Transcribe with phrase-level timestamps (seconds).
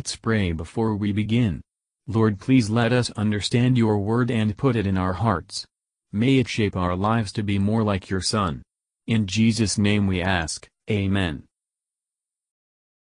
[0.00, 1.60] Let's pray before we begin.
[2.06, 5.66] Lord please let us understand your word and put it in our hearts.
[6.10, 8.62] May it shape our lives to be more like your Son.
[9.06, 11.42] In Jesus' name we ask, Amen.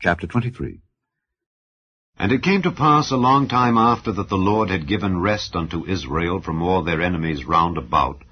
[0.00, 0.80] Chapter 23
[2.18, 5.54] And it came to pass a long time after that the Lord had given rest
[5.54, 8.24] unto Israel from all their enemies round about,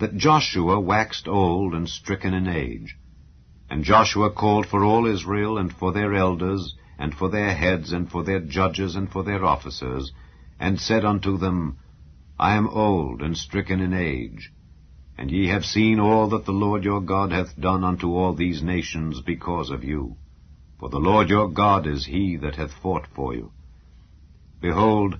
[0.00, 2.96] that Joshua waxed old and stricken in age.
[3.70, 8.10] And Joshua called for all Israel, and for their elders, and for their heads, and
[8.10, 10.12] for their judges, and for their officers,
[10.60, 11.78] and said unto them,
[12.38, 14.52] I am old and stricken in age,
[15.16, 18.62] and ye have seen all that the Lord your God hath done unto all these
[18.62, 20.16] nations because of you.
[20.78, 23.52] For the Lord your God is he that hath fought for you.
[24.60, 25.18] Behold,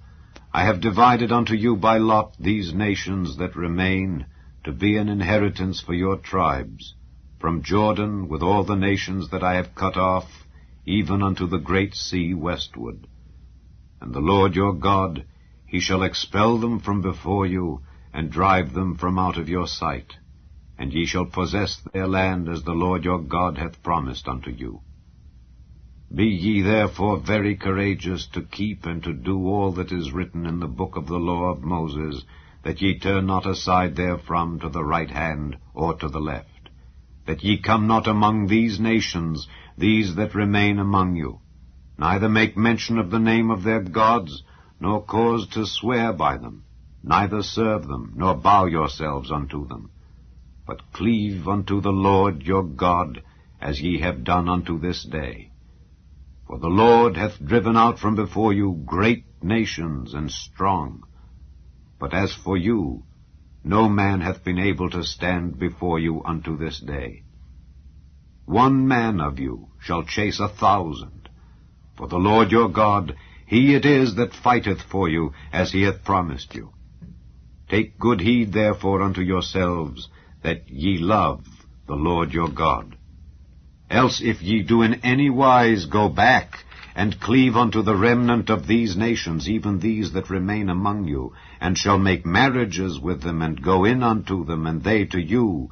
[0.52, 4.26] I have divided unto you by lot these nations that remain,
[4.65, 6.95] to be an inheritance for your tribes,
[7.44, 10.46] from Jordan with all the nations that I have cut off,
[10.86, 13.06] even unto the great sea westward.
[14.01, 15.26] And the Lord your God,
[15.66, 17.82] he shall expel them from before you,
[18.14, 20.14] and drive them from out of your sight.
[20.78, 24.80] And ye shall possess their land as the Lord your God hath promised unto you.
[26.10, 30.60] Be ye therefore very courageous to keep and to do all that is written in
[30.60, 32.24] the book of the law of Moses,
[32.62, 36.48] that ye turn not aside therefrom to the right hand or to the left,
[37.26, 41.40] that ye come not among these nations, these that remain among you,
[41.98, 44.42] neither make mention of the name of their gods,
[44.80, 46.64] nor cause to swear by them,
[47.02, 49.90] neither serve them, nor bow yourselves unto them,
[50.66, 53.22] but cleave unto the Lord your God,
[53.60, 55.50] as ye have done unto this day.
[56.46, 61.02] For the Lord hath driven out from before you great nations and strong.
[61.98, 63.04] But as for you,
[63.65, 67.22] no man hath been able to stand before you unto this day.
[68.44, 71.31] One man of you shall chase a thousand.
[71.97, 73.16] For the Lord your God,
[73.47, 76.72] he it is that fighteth for you, as he hath promised you.
[77.70, 80.08] Take good heed therefore unto yourselves,
[80.42, 81.46] that ye love
[81.86, 82.96] the Lord your God.
[83.91, 86.64] Else if ye do in any wise go back,
[86.94, 91.77] and cleave unto the remnant of these nations, even these that remain among you, and
[91.77, 95.69] shall make marriages with them, and go in unto them, and they to you,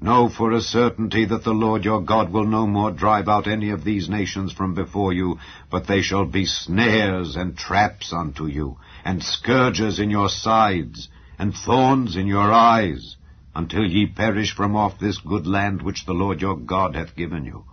[0.00, 3.70] know for a certainty that the Lord your God will no more drive out any
[3.70, 5.38] of these nations from before you,
[5.70, 11.54] but they shall be snares and traps unto you, and scourges in your sides, and
[11.54, 13.16] thorns in your eyes,
[13.54, 17.44] until ye perish from off this good land which the Lord your God hath given
[17.44, 17.64] you.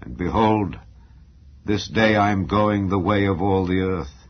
[0.00, 0.78] And behold,
[1.64, 4.28] this day I am going the way of all the earth,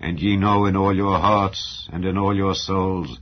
[0.00, 3.18] and ye know in all your hearts and in all your souls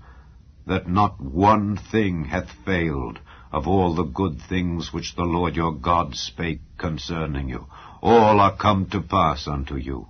[0.66, 3.20] that not one thing hath failed
[3.52, 7.66] of all the good things which the Lord your God spake concerning you.
[8.02, 10.08] All are come to pass unto you,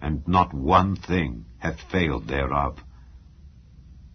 [0.00, 2.78] and not one thing hath failed thereof.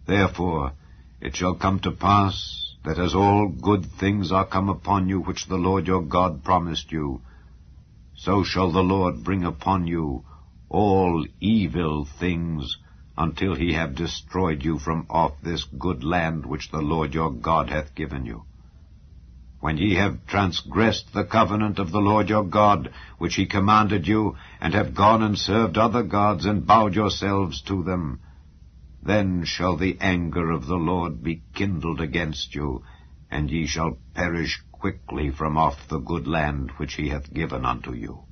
[0.06, 0.72] Therefore
[1.20, 5.46] it shall come to pass that as all good things are come upon you which
[5.46, 7.22] the Lord your God promised you,
[8.24, 10.24] so shall the Lord bring upon you
[10.70, 12.78] all evil things
[13.18, 17.68] until he have destroyed you from off this good land which the Lord your God
[17.68, 18.44] hath given you.
[19.60, 24.36] When ye have transgressed the covenant of the Lord your God, which he commanded you,
[24.58, 28.20] and have gone and served other gods, and bowed yourselves to them,
[29.02, 32.82] then shall the anger of the Lord be kindled against you,
[33.30, 37.94] and ye shall perish quickly from off the good land which he hath given unto
[37.94, 38.22] you.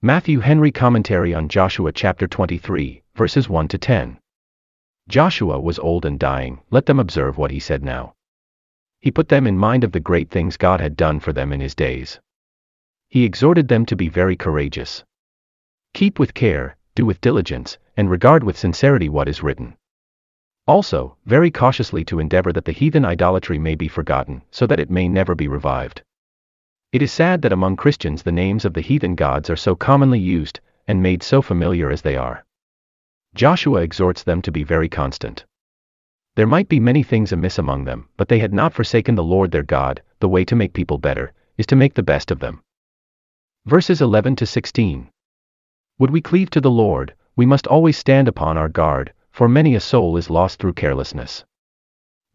[0.00, 4.18] Matthew Henry Commentary on Joshua chapter 23, verses 1 to 10.
[5.06, 8.14] Joshua was old and dying, let them observe what he said now.
[9.00, 11.60] He put them in mind of the great things God had done for them in
[11.60, 12.18] his days.
[13.10, 15.04] He exhorted them to be very courageous.
[15.92, 19.76] Keep with care, do with diligence, and regard with sincerity what is written.
[20.66, 24.90] Also, very cautiously to endeavor that the heathen idolatry may be forgotten, so that it
[24.90, 26.02] may never be revived.
[26.90, 30.18] It is sad that among Christians the names of the heathen gods are so commonly
[30.18, 32.46] used, and made so familiar as they are.
[33.34, 35.44] Joshua exhorts them to be very constant.
[36.36, 39.50] There might be many things amiss among them, but they had not forsaken the Lord
[39.50, 42.62] their God, the way to make people better, is to make the best of them.
[43.66, 45.10] Verses 11 to 16.
[45.98, 49.74] Would we cleave to the Lord, we must always stand upon our guard, for many
[49.74, 51.44] a soul is lost through carelessness.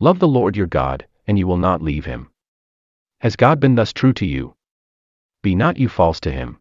[0.01, 2.29] Love the Lord your God, and you will not leave him.
[3.21, 4.53] Has God been thus true to you?
[5.41, 6.59] Be not you false to him.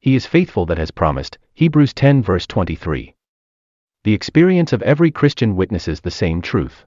[0.00, 3.14] He is faithful that has promised, Hebrews 10 verse 23.
[4.04, 6.86] The experience of every Christian witnesses the same truth.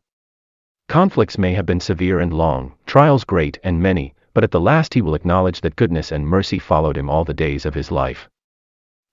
[0.90, 4.96] Conflicts may have been severe and long, trials great and many, but at the last
[4.96, 8.28] he will acknowledge that goodness and mercy followed him all the days of his life.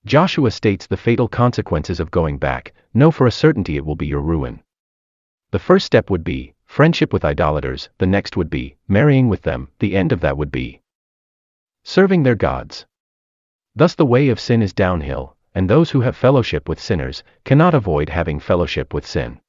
[0.05, 4.07] Joshua states the fatal consequences of going back, know for a certainty it will be
[4.07, 4.61] your ruin.
[5.51, 9.69] The first step would be, friendship with idolaters, the next would be, marrying with them,
[9.79, 10.81] the end of that would be,
[11.83, 12.85] serving their gods.
[13.75, 17.73] Thus the way of sin is downhill, and those who have fellowship with sinners, cannot
[17.73, 19.39] avoid having fellowship with sin.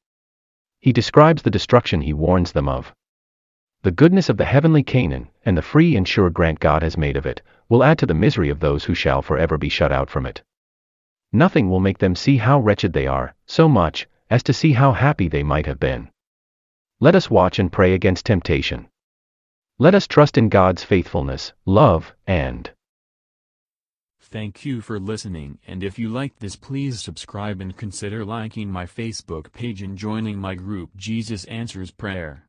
[0.80, 2.94] He describes the destruction he warns them of.
[3.84, 7.18] The goodness of the heavenly Canaan, and the free and sure grant God has made
[7.18, 10.08] of it, will add to the misery of those who shall forever be shut out
[10.08, 10.42] from it.
[11.32, 14.92] Nothing will make them see how wretched they are, so much, as to see how
[14.92, 16.08] happy they might have been.
[16.98, 18.88] Let us watch and pray against temptation.
[19.78, 22.70] Let us trust in God's faithfulness, love, and
[24.18, 28.86] Thank you for listening and if you liked this please subscribe and consider liking my
[28.86, 32.48] Facebook page and joining my group Jesus Answers Prayer.